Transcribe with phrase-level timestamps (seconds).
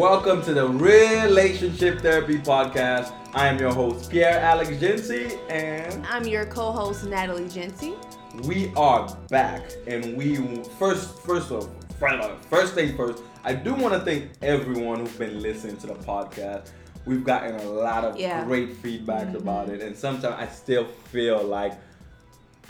[0.00, 3.12] Welcome to the Relationship Therapy Podcast.
[3.34, 7.94] I am your host, Pierre Alex Gency, and I'm your co-host, Natalie Gency.
[8.46, 9.60] we are back.
[9.86, 10.36] And we
[10.78, 11.68] first, first of
[12.48, 16.70] first thing first, I do want to thank everyone who's been listening to the podcast.
[17.04, 18.42] We've gotten a lot of Yeah.
[18.46, 19.34] great feedback Mhm.
[19.42, 21.74] about it, and sometimes I still feel like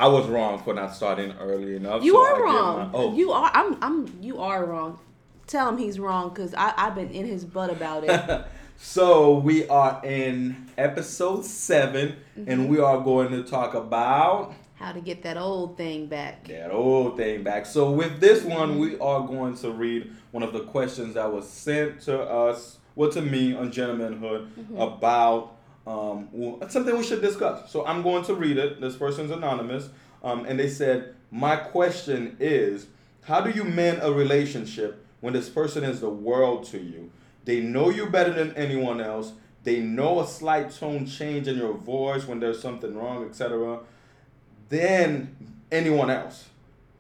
[0.01, 2.03] I was wrong for not starting early enough.
[2.03, 2.79] You so are wrong.
[2.79, 3.53] my- oh, You are.
[3.55, 3.77] I'm.
[3.81, 4.19] I'm.
[4.21, 4.99] You are wrong.
[5.51, 8.45] Tell him he's wrong because I've been in his butt about it.
[8.77, 12.69] so we are in episode 7 and Mm-hmm.
[12.69, 16.47] we are going to talk about How to get that old thing back.
[16.47, 17.67] that old thing back.
[17.67, 21.49] So with this one, we are going to read one of the questions that was
[21.51, 27.73] sent to us, well, to me on Gentlemanhood about um, well, something we should discuss.
[27.73, 28.81] So I'm going to read it.
[28.81, 29.89] This person's anonymous,
[30.23, 32.87] um, and they said, "My question is,
[33.23, 37.11] how do you mend a relationship when this person is the world to you?
[37.45, 41.75] They know you better than anyone else." They know a slight tone change in your
[41.75, 43.81] voice when there's something wrong, etc
[44.71, 45.37] than
[45.71, 46.49] anyone else.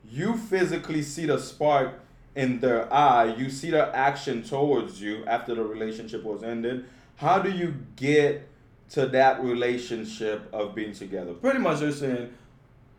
[0.08, 2.00] You physically see the spark
[2.34, 6.84] in their eye, you see their action towards you after the relationship was ended.
[7.16, 8.46] How do you get
[8.90, 11.32] to that relationship of being together?
[11.32, 12.32] Pretty much they're saying,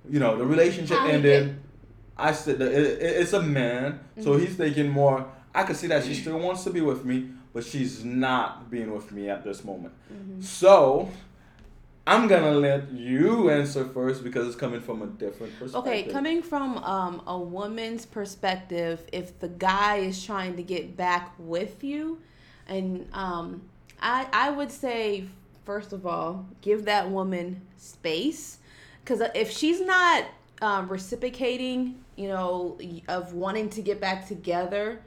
[0.09, 1.59] you know, the relationship ended.
[2.17, 4.45] I said that it, it- it's a man, so Mm-hmm.
[4.45, 5.25] he's thinking more.
[5.53, 8.93] I can see that she still wants to be with me, but she's not being
[8.93, 9.93] with me at this moment.
[10.13, 10.41] Mm-hmm.
[10.41, 11.09] So
[12.07, 15.75] I'm gonna let you answer first because it's coming from a different perspective.
[15.75, 21.33] Okay, coming from um, a woman's perspective, if the guy is trying to get back
[21.37, 22.19] with you,
[22.67, 23.61] and um,
[24.01, 25.25] I I would say
[25.65, 28.57] first of all, give that woman space,
[29.03, 30.25] because if she's not
[30.61, 35.01] um, reciprocating, you know, of wanting to get back together,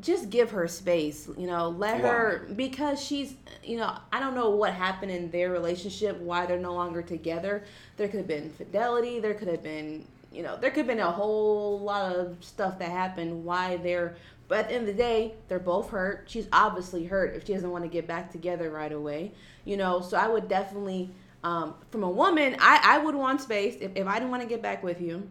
[0.00, 4.48] just give her space you know let her because she's you know i don't know
[4.48, 7.62] what happened in their relationship why they're no longer together.
[7.96, 11.00] There could have been fidelity there could have been you know there could have been
[11.00, 14.16] a whole lot of stuff that happened why they're
[14.48, 16.24] but at the end of the day they're both hurt.
[16.26, 19.32] She's obviously hurt if she doesn't want to get back together right away
[19.66, 21.10] you know so i would definitely
[21.44, 23.76] um, from a woman i i would want space.
[23.80, 25.28] If, if i didn't want to get back with you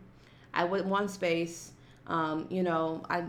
[0.53, 1.71] i would want space.
[2.07, 3.23] Um, you know i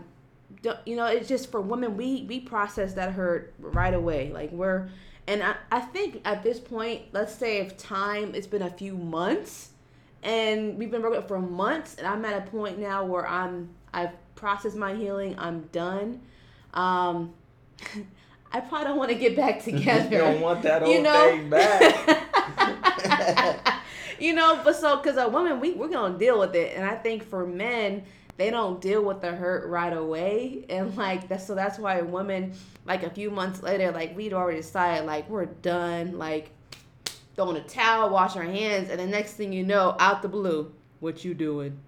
[0.61, 4.31] don't- you know it's just for women we we process that hurt right away.
[4.33, 4.89] Like we're
[5.27, 8.95] and I, I think at this point let's say if time it's been a few
[8.97, 9.69] months
[10.21, 13.69] and we've been broken up for months and i'm at a point now where i'm
[13.93, 16.21] i've processed my healing i'm done.
[16.73, 17.33] Um
[18.51, 21.29] i probably don't want to get back together you don't want that old You know?
[21.29, 22.19] thing back.
[24.19, 26.95] you know, but so because a woman, we we're gonna deal with it, and I
[26.95, 28.03] think for men,
[28.37, 32.53] they don't deal with the hurt right away, and like that's so that's why women,
[32.85, 36.51] like a few months later, like we'd already decided, like we're done, like
[37.35, 40.71] throwing a towel, wash our hands, and the next thing you know, out the blue,
[40.99, 41.79] what you doing?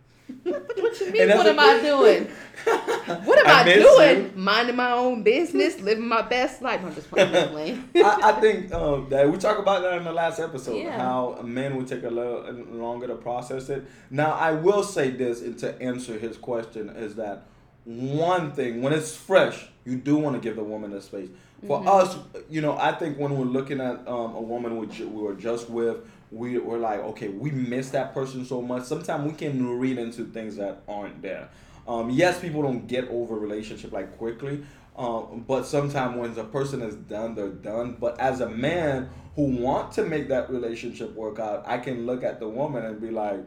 [0.44, 1.30] what, what you mean?
[1.30, 2.28] What am I doing?
[3.26, 4.24] What am I, miss doing?
[4.24, 4.32] you.
[4.36, 6.82] Minding my own business, living my best life.
[6.84, 7.88] I'm just playing.
[7.96, 10.76] I, I think um, that we talked about that in the last episode.
[10.78, 10.98] Yeah.
[10.98, 13.86] How men would take a little longer to process it.
[14.10, 17.44] Now, I will say this, and to answer his question, is that
[17.84, 21.30] one thing when it's fresh, you do want to give the woman a space.
[21.68, 21.88] For Mm-hmm.
[21.88, 22.18] us,
[22.50, 25.70] you know, I think when we're looking at um, a woman we, we were just
[25.70, 25.98] with,
[26.32, 28.84] we we're like, okay, we miss that person so much.
[28.84, 31.50] Sometimes we can read into things that aren't there.
[31.88, 34.64] Um, yes, people don't get over relationship like quickly,
[34.98, 37.98] um, but sometimes when the person is done, they're done.
[38.00, 42.24] But as a man who want to make that relationship work out, I can look
[42.24, 43.40] at the woman and be like,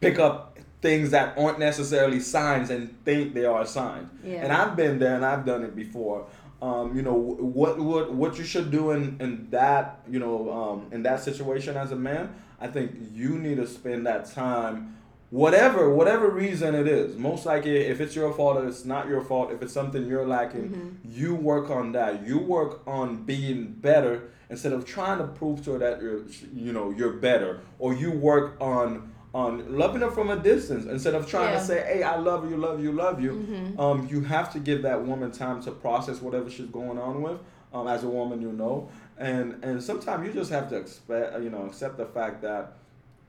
[0.00, 4.08] pick up things that aren't necessarily signs and think they are signs.
[4.22, 4.44] Yeah.
[4.44, 6.26] And I've been there and I've done it before.
[6.62, 10.86] Um, you know what what what you should do in, in that you know um,
[10.90, 12.34] in that situation as a man.
[12.58, 14.96] I think you need to spend that time,
[15.28, 17.16] whatever whatever reason it is.
[17.18, 20.26] Most likely, if it's your fault or it's not your fault, if it's something you're
[20.26, 22.26] lacking, you work on that.
[22.26, 26.22] You work on being better instead of trying to prove to her that you're
[26.54, 31.14] you know you're better, or you work on on loving her from a distance instead
[31.14, 31.58] of trying Yeah.
[31.60, 33.32] to say, "Hey, I love you, love you, love you."
[33.78, 37.38] Um, you have to give that woman time to process whatever she's going on with.
[37.74, 38.88] Um, as a woman, you know,
[39.18, 42.64] and and sometimes you just have to expect, you know, accept the fact that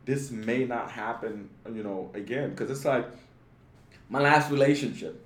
[0.06, 3.06] this may not happen, you know, again, because it's like
[4.09, 5.24] my last relationship.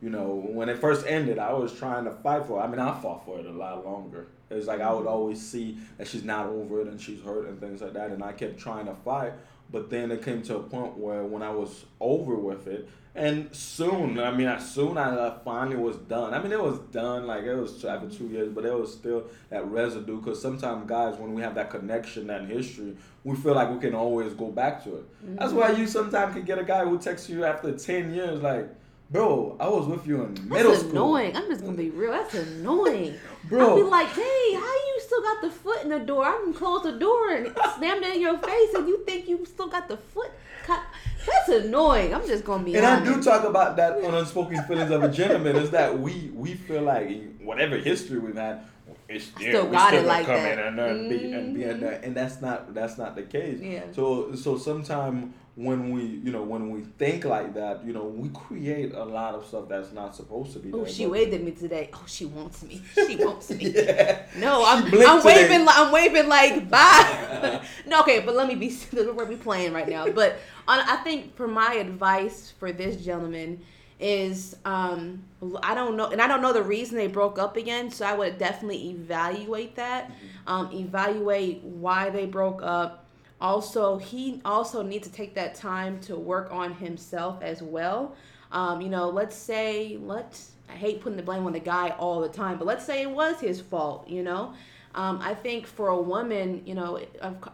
[0.00, 0.28] you know,
[0.58, 2.62] when it first ended, I was trying to fight for it.
[2.62, 4.28] I mean, I fought for it a lot longer.
[4.48, 7.48] It was like I would always see that she's not over it and she's hurt
[7.48, 9.32] and things like that, and I kept trying to fight.
[9.70, 13.54] But then it came to a point where when I was over with it, and
[13.54, 16.32] soon, I mean, I soon as I finally was done.
[16.32, 19.24] I mean, it was done, like it was after two years, but it was still
[19.50, 20.20] that residue.
[20.20, 23.94] Because sometimes, guys, when we have that connection, that history, we feel like we can
[23.94, 25.24] always go back to it.
[25.24, 25.36] Mm-hmm.
[25.36, 28.68] That's why you sometimes can get a guy who texts you after 10 years, like,
[29.10, 31.16] Bro, I was with you in middle That's school.
[31.16, 31.34] annoying.
[31.34, 32.12] I'm just gonna be real.
[32.12, 33.14] That's annoying.
[33.48, 34.20] Bro, I'll be like, hey,
[34.52, 34.87] how you
[35.18, 36.24] still got the foot in the door?
[36.24, 39.44] I can close the door and slam it in your face, and you think you
[39.44, 40.30] still got the foot?
[40.66, 42.14] That's annoying.
[42.14, 42.76] I'm just gonna be.
[42.76, 43.10] And honest.
[43.10, 45.56] I do talk about that on unspoken feelings of a gentleman.
[45.56, 48.64] Is that we we feel like whatever history we've had,
[49.08, 50.58] it's still, still got still it like come that.
[50.58, 51.08] and, mm-hmm.
[51.08, 51.64] be, and be
[52.06, 53.60] and that's not that's not the case.
[53.60, 53.84] Yeah.
[53.92, 58.28] So so sometimes when we you know when we think like that you know we
[58.28, 61.50] create a lot of stuff that's not supposed to be oh she waved at me
[61.50, 64.22] today oh she wants me she wants me yeah.
[64.36, 68.72] no i'm, I'm waving like i'm waving like bye no okay but let me be
[68.92, 70.38] we're be playing right now but
[70.68, 73.60] on, i think for my advice for this gentleman
[74.00, 75.22] is um
[75.62, 78.14] i don't know and i don't know the reason they broke up again so i
[78.14, 80.08] would definitely evaluate that.
[80.08, 80.48] Mm-hmm.
[80.48, 83.06] um evaluate why they broke up.
[83.40, 88.16] Also he also needs to take that time to work on himself as well.
[88.50, 92.20] Um, you know let's say let's i hate putting the blame on the guy all
[92.20, 94.54] the time but let's say it was his fault you know?
[94.94, 96.98] Um, i think for a woman you know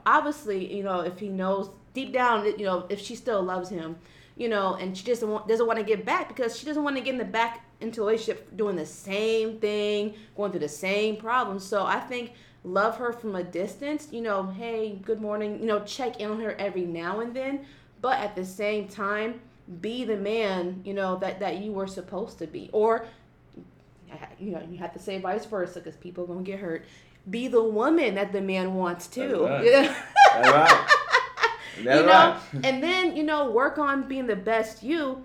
[0.07, 3.97] obviously you know if he knows deep down you know if she still loves him
[4.37, 6.97] you know and she doesn't want doesn't want to get back because she doesn't want
[6.97, 10.69] to get in the back into a relationship doing the same thing going through the
[10.69, 12.33] same problems so i think
[12.65, 16.41] love her from a distance, you know, hey, good morning, you know, check in on
[16.41, 17.65] her every now and then,
[18.01, 19.41] but at the same time,
[19.81, 22.69] be the man, you know, that that you were supposed to be.
[22.73, 23.07] Or
[24.39, 26.85] you know, you have to say vice versa because people are going to get hurt.
[27.29, 29.47] Be the woman that the man wants too.
[29.49, 29.97] That's right.
[30.33, 31.04] That's right.
[31.83, 32.41] That's you know, right.
[32.65, 35.25] and then you know, work on being the best you,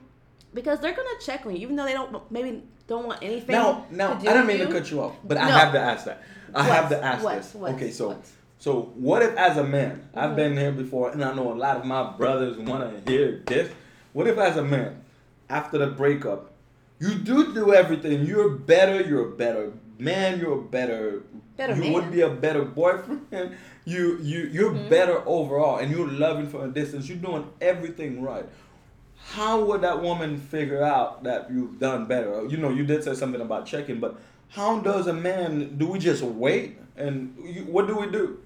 [0.54, 3.54] because they're gonna check on you, even though they don't maybe don't want anything.
[3.54, 4.66] Now, now, I don't mean you.
[4.66, 5.44] to cut you off, but no.
[5.44, 6.24] I have to ask that.
[6.54, 6.76] I what?
[6.76, 7.38] have to ask what?
[7.38, 7.54] this.
[7.54, 7.74] What?
[7.76, 8.22] Okay, so.
[8.62, 10.20] So what if, as a man, mm-hmm.
[10.20, 13.42] I've been here before, and I know a lot of my brothers want to hear
[13.48, 13.72] this.
[14.12, 15.02] What if, as a man,
[15.50, 16.52] after the breakup,
[17.00, 18.26] you do do everything.
[18.26, 19.02] You're better.
[19.02, 20.40] You're a better man.
[20.40, 21.24] You're a better.
[21.60, 21.94] Better you man.
[21.94, 23.58] would be a better boyfriend.
[23.86, 24.90] You you you're mm-hmm.
[24.90, 27.10] better overall, and you're loving from a distance.
[27.10, 28.46] You're doing everything right.
[29.32, 32.46] How would that woman figure out that you've done better?
[32.46, 34.20] You know, you did say something about checking, but
[34.50, 35.78] how does a man?
[35.80, 36.78] Do we just wait?
[36.98, 38.40] And you, what do we do?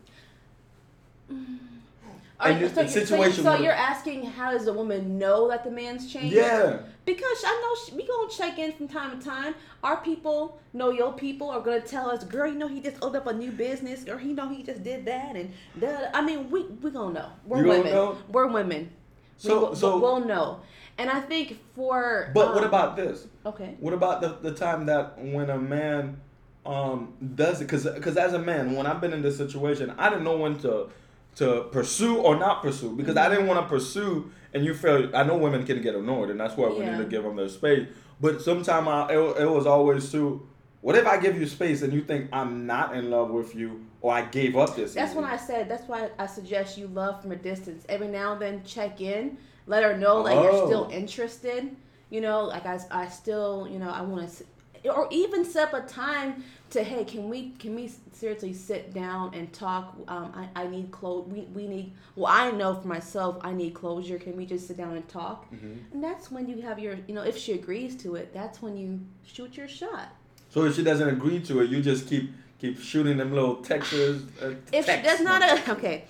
[2.39, 5.71] Are you, so, situation so, so you're asking how does a woman know that the
[5.71, 6.35] man's changed?
[6.35, 6.80] Yeah.
[7.06, 9.56] Because I know she, we gonna check in from time to time.
[9.83, 13.18] Our people know your people are gonna tell us, girl, you know he just opened
[13.18, 16.50] up a new business, or he know he just did that, and the, I mean
[16.50, 17.30] we we gonna know.
[17.45, 17.91] We're you women.
[17.91, 18.18] Know?
[18.30, 18.91] We're women.
[19.38, 20.62] So we, so we'll know.
[20.97, 23.27] And I think for But um, what about this?
[23.45, 23.75] Okay.
[23.80, 26.19] What about the, the time that when a man
[26.65, 30.09] um does it cuz cuz as a man when I've been in this situation I
[30.09, 30.88] didn't know when to
[31.35, 33.18] to pursue or not pursue because.
[33.18, 36.39] I didn't want to pursue and you feel I know women can get annoyed and
[36.39, 36.74] that's why yeah.
[36.74, 37.88] we need to give them their space
[38.19, 40.47] but sometimes I it, it was always to
[40.81, 43.85] what if I give you space and you think I'm not in love with you
[44.01, 44.94] or I gave up this?
[44.94, 45.69] That's when I said.
[45.69, 47.85] That's why I suggest you love from a distance.
[47.88, 50.44] Every now and then, check in let her know like oh.
[50.44, 50.94] you're still oh.
[50.94, 51.75] interested.
[52.09, 54.44] You know, like I, I still, you know, I want to,
[54.85, 59.33] or even set up a time to, hey, can we, can we seriously sit down
[59.33, 59.95] and talk?
[60.07, 61.28] Um, I, I need close.
[61.28, 61.94] We, we need.
[62.16, 64.18] Well, I know for myself, I need closure.
[64.18, 65.52] Can we just sit down and talk?
[65.52, 65.94] Mm-hmm.
[65.94, 68.75] And that's when you have your, you know, if she agrees to it, that's when
[68.75, 70.09] you shoot your shot.
[70.49, 73.94] So if she doesn't agree to it, you just keep keep shooting them little texts.
[73.94, 76.06] Uh, if she does not, a, okay.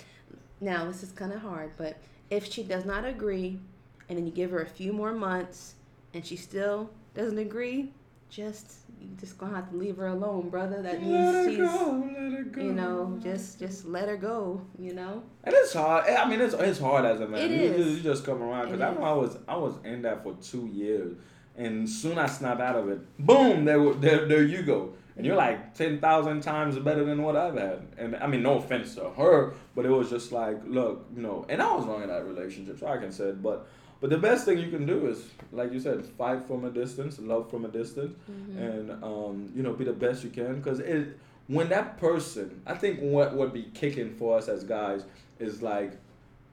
[0.62, 1.98] Now this is kind of hard, but
[2.30, 3.60] if she does not agree,
[4.08, 5.76] and then you give her a few more months,
[6.14, 7.92] and she still doesn't agree,
[8.34, 10.82] just you just gonna have to leave her alone, brother.
[10.82, 12.10] That means she's, go,
[12.58, 15.24] you know, just just let her go, you know.
[15.44, 16.06] And it's hard.
[16.08, 17.42] Eh, I mean, it's it's hard as a man.
[17.42, 17.98] It you, is.
[17.98, 20.68] You just come around because I know I was I was in that for two
[20.68, 21.16] years,
[21.56, 23.02] and soon I snap out of it.
[23.20, 23.66] Boom!
[23.66, 27.86] There there there you go and you're like 10,000 times better than what I've had.
[27.98, 31.46] And I mean, no offense to her, but it was just like, look, you know,
[31.50, 33.68] and I was wrong in that relationship, so I can say it, but
[34.04, 37.20] but the best thing you can do is, like you said, fight from a distance,
[37.20, 38.58] love from a distance, mm-hmm.
[38.58, 40.56] and um, you know, be the best you can.
[40.56, 41.18] Because it,
[41.48, 45.06] when that person, I think what would be kicking for us as guys
[45.40, 45.94] is like,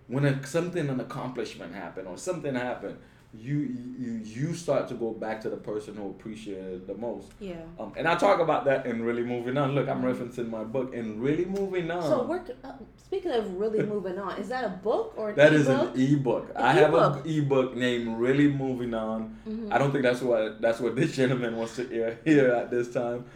[0.06, 2.98] when a, something an accomplishment happened or something happened,
[3.32, 3.58] you
[3.98, 7.28] you you start to go back to the person who appreciated the most.
[7.38, 7.54] Yeah.
[7.78, 9.72] Um, and I talk about that in really moving on.
[9.76, 12.02] Look, I'm referencing my book in really moving on.
[12.02, 14.36] So we're uh, speaking of really moving on.
[14.40, 15.96] Is that a book or that is an That e-book?
[15.96, 16.50] is an ebook.
[16.56, 17.24] An I have ebook.
[17.24, 19.72] an ebook named "Really Moving On." Mhm.
[19.72, 22.92] I don't think that's what that's what this gentleman wants to hear here at this
[22.92, 23.26] time,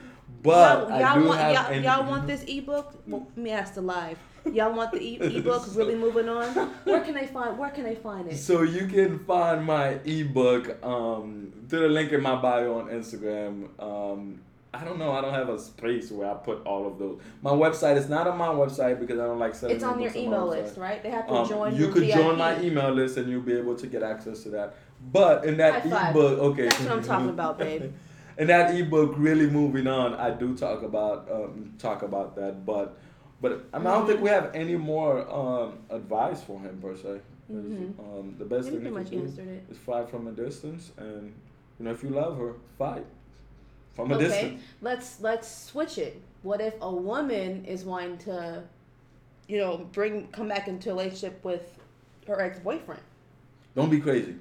[0.43, 1.73] but y'all, I y'all do want have.
[1.73, 3.01] y'all, y'all want this ebook?
[3.07, 4.19] Well, let me ask the live.
[4.53, 5.65] Y'all want the e- ebook?
[5.75, 6.47] Really moving on?
[6.85, 7.59] Where can they find?
[7.59, 8.37] Where can they find it?
[8.37, 13.69] So you can find my ebook um, through the link in my bio on Instagram.
[13.81, 14.41] Um,
[14.73, 15.13] I don't know.
[15.13, 17.21] I don't have a space where I put all of those.
[17.43, 19.77] My website is not on my website because I don't like selling.
[19.77, 20.63] It's on your email website.
[20.65, 21.03] list, right?
[21.03, 21.77] They have to Um, join.
[21.77, 22.15] you could VIP.
[22.17, 24.75] join my email list and you'll be able to get access to that.
[25.13, 27.93] But in that ebook, okay, That's what I'm talking about, babe.
[28.37, 32.67] in that ebook, really moving on, I do talk about um, talk about that.
[32.67, 32.97] But
[33.41, 36.97] but I, mean, I don't think we have any more um, advice for him per
[36.97, 37.21] se.
[37.53, 37.99] Mhm.
[37.99, 39.23] Um, the best thing you can do
[39.71, 41.33] is fight from a distance, and
[41.79, 43.05] you know if you love her, fight
[43.95, 44.63] from a Okay, distance.
[44.81, 46.21] let's let's switch it.
[46.43, 48.63] What if a woman is wanting to,
[49.47, 51.65] you know, bring come back into a relationship with
[52.27, 53.03] her ex boyfriend?
[53.77, 54.37] Don't be crazy.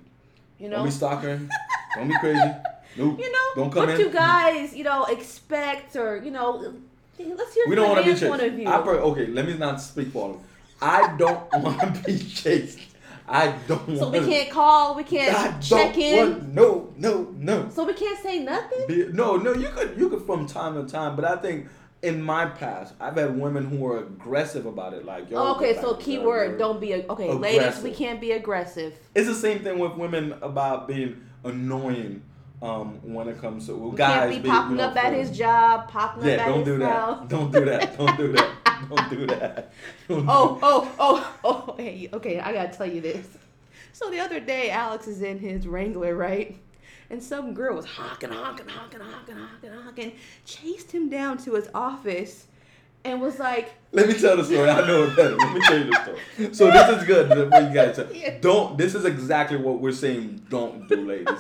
[0.60, 1.50] You know, Don't be stalking.
[1.96, 2.40] don't be crazy.
[2.96, 3.18] Nope.
[3.20, 4.02] you know Don't come what in.
[4.02, 6.76] you guys, you know, expect or you know,
[7.20, 8.30] let's hear we don't want to be chased.
[8.30, 8.68] point of view.
[8.68, 10.42] I per- okay, let me not speak for them.
[10.82, 12.80] I don't want to be chased.
[13.28, 14.00] I don't want.
[14.00, 16.18] so we can't call, we can't don't check in.
[16.30, 17.70] want- no, no, no.
[17.70, 18.88] So we can't say nothing.
[18.88, 19.54] Be- No, no.
[19.54, 21.68] You could, you could from time to time, but I think
[22.02, 25.06] in my past, I've had women who were aggressive about it.
[25.06, 26.58] Like, yo, Oh, okay, so keyword, together.
[26.58, 27.82] don't be a, okay, ladies.
[27.82, 28.94] We can't be aggressive.
[29.16, 32.22] It's the same thing with women about being annoying
[32.64, 34.32] um, when it comes to well, We guys.
[34.32, 36.84] can't be popping know, up at his job, popping Yeah, up at don't his do
[36.84, 37.20] house.
[37.20, 37.30] that.
[37.30, 37.98] Don't do that.
[37.98, 38.50] Don't do that.
[38.90, 39.72] Don't do that.
[40.08, 40.66] Don't Oh, do that.
[40.70, 43.28] oh, oh, oh, hey, okay, I gotta tell you this.
[43.92, 46.58] So the other day, Alex is in his Wrangler, right?
[47.10, 50.12] And some girl was honking, honking, honking, honking, honking, honking,
[50.46, 52.48] chased him down to his office
[53.06, 54.70] and was like, Let me tell the story.
[54.70, 55.36] I know it better.
[55.36, 56.54] Let me tell you the story.
[56.54, 57.52] So this is good.
[57.52, 58.00] What you guys.
[58.14, 58.38] Yeah.
[58.40, 58.78] Don't.
[58.78, 60.46] This is exactly what we're saying.
[60.50, 61.40] Don't do, ladies.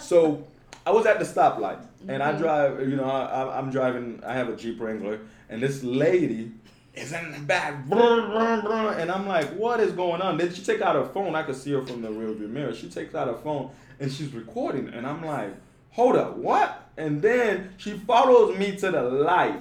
[0.00, 0.44] So
[0.86, 2.38] I was at the stoplight, and I Mhm.
[2.38, 2.88] drive.
[2.88, 4.20] You know, I, I- I'm driving.
[4.26, 6.52] I have a Jeep Wrangler, and this lady
[6.94, 10.94] is in the back, and I'm like, "What is going on?" Then she take out
[10.94, 11.34] her phone.
[11.34, 12.74] I could see her from the rearview mirror.
[12.74, 15.50] She takes out her phone, and she's recording, and I'm like,
[15.92, 19.60] "Hold up, what?" And then she follows me to the light.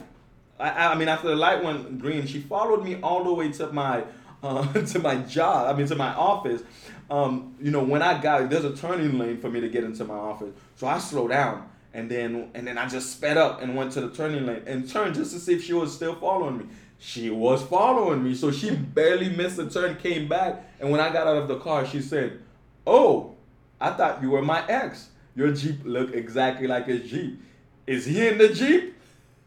[0.59, 3.67] I, I mean, after the light went green, she followed me all the way to
[3.73, 4.03] my
[4.43, 5.73] uh, to my job.
[5.73, 6.61] I mean, to my office.
[7.09, 10.05] Um, you know, when I got there's a turning lane for me to get into
[10.05, 13.75] my office, so I slowed down and then and then I just sped up and
[13.75, 16.57] went to the turning lane and turned just to see if she was still following
[16.57, 16.65] me.
[16.97, 21.11] She was following me, so she barely missed the turn, came back, and when I
[21.11, 22.39] got out of the car, she said,
[22.87, 23.35] "Oh,
[23.79, 25.09] I thought you were my ex.
[25.35, 27.41] Your Jeep looked exactly like his Jeep.
[27.85, 28.95] Is he in the Jeep?"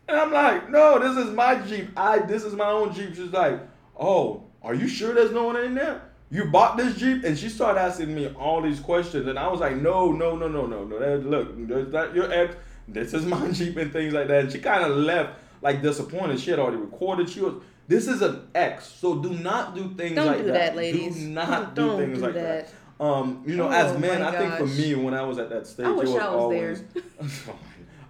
[0.08, 1.88] And I'm like, no, this is my Jeep.
[1.96, 3.14] I this is my own Jeep.
[3.16, 3.60] She's like,
[3.98, 6.02] oh, are you sure there's no one in there?
[6.30, 7.22] You bought this Jeep?
[7.24, 9.28] And she started asking me all these questions.
[9.28, 10.98] And I was like, no, no, no, no, no, no.
[10.98, 12.56] That, look, that's not your ex.
[12.88, 14.44] This is my Jeep and things like that.
[14.44, 16.40] And she kind of left like disappointed.
[16.40, 17.30] She had already recorded.
[17.30, 17.54] She was
[17.88, 18.86] this is an ex.
[18.86, 20.76] So do not do things Don't like do that, that.
[20.76, 21.16] ladies.
[21.16, 22.66] Do not do Don't things do like that.
[22.66, 23.04] that.
[23.04, 25.66] Um, you know, Oh as men, I think for me, when I was at that
[25.66, 26.68] stage, I wish it was, I was there.
[26.68, 26.82] always.
[26.96, 27.60] I went,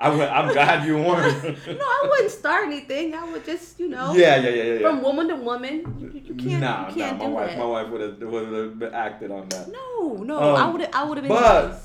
[0.01, 1.45] I'm glad you weren't.
[1.67, 3.15] no, I wouldn't start anything.
[3.15, 4.79] I would just, you know, Yeah, yeah, yeah, yeah.
[4.81, 7.25] from woman to woman, you, you- can't, nah, you can't nah.
[7.25, 7.59] do My wife, that.
[7.59, 9.69] my wife would have would have acted on that.
[9.71, 11.83] No, no, Um, I would, I would have been but- nice.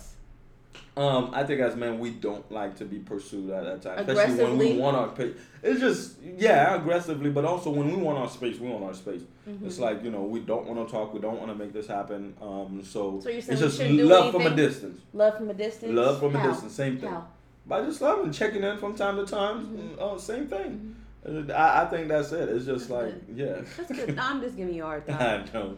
[0.97, 4.43] Um, I think as men, we don't like to be pursued at that time, especially
[4.43, 5.35] when we want our space.
[5.63, 9.21] It's just yeah, aggressively, but also when we want our space, we want our space.
[9.47, 9.65] Mm-hmm.
[9.67, 11.87] It's like you know, we don't want to talk, we don't want to make this
[11.87, 12.35] happen.
[12.41, 14.99] Um, so, So you're it's just love from a distance.
[15.13, 15.93] Love from a distance.
[15.93, 17.09] Love from a distance, same thing.
[17.09, 17.25] How?
[17.65, 19.67] By just loving, checking in from time to time.
[19.67, 19.95] Mhm.
[19.99, 20.95] Oh, same thing.
[21.25, 22.49] Uh, I, I think that's it.
[22.49, 23.61] It's just That's like yeah.
[23.77, 24.17] That's good.
[24.17, 25.45] I'm just giving you a hard time.
[25.47, 25.77] I know.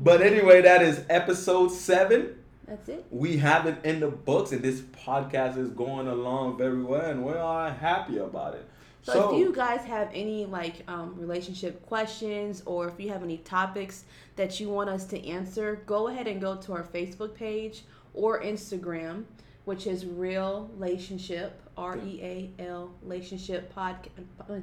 [0.00, 2.36] But anyway, that is episode seven.
[2.66, 3.06] That's it.
[3.10, 7.24] We have it in the books, and this podcast is going along very well, and
[7.24, 8.68] we are happy about it.
[9.02, 13.38] So, if you guys have any like um, relationship questions or if you have any
[13.38, 14.04] topics
[14.36, 18.42] that you want us to answer, go ahead and go to our Facebook page or
[18.42, 19.24] Instagram,
[19.68, 22.20] which is Real Relationship R E
[22.58, 24.62] A L Relationship Podcast.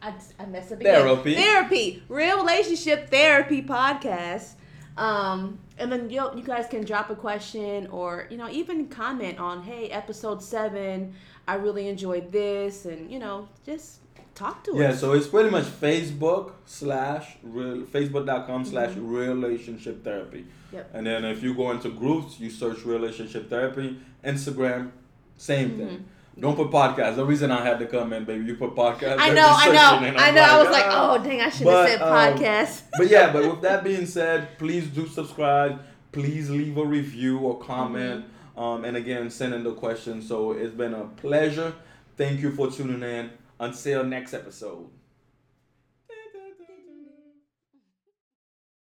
[0.00, 1.04] I, I messed up again.
[1.04, 1.34] Therapy.
[1.34, 2.02] Therapy.
[2.08, 4.52] Real Relationship Therapy Podcast.
[4.96, 9.40] Um, and then you you guys can drop a question or you know even comment
[9.40, 11.12] on hey episode seven
[11.48, 14.00] I really enjoyed this and you know just
[14.40, 15.00] talk to Yeah, us.
[15.00, 19.14] so it's pretty much Facebook slash real Facebook.com slash Mm-hmm.
[19.24, 20.42] relationship therapy.
[20.72, 20.90] Yep.
[20.94, 23.88] And then if you go into groups, you search relationship therapy.
[24.24, 24.82] Instagram,
[25.36, 26.04] same thing.
[26.38, 27.16] Don't put podcast.
[27.16, 29.16] The reason I had to come in, baby, you put podcast.
[29.18, 29.90] I know, I know,
[30.26, 30.42] I know.
[30.42, 32.82] I was like, oh dang, I should have said um, podcast.
[32.98, 35.80] but yeah, but with that being said, please do subscribe.
[36.12, 38.24] Please leave a review or comment.
[38.24, 38.60] Mm-hmm.
[38.60, 40.26] Um, and again, send in the questions.
[40.28, 41.72] So it's been a pleasure.
[42.16, 43.30] Thank you for tuning in.
[43.60, 44.88] Until next episode.